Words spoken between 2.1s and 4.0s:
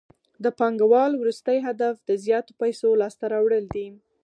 زیاتو پیسو لاسته راوړل دي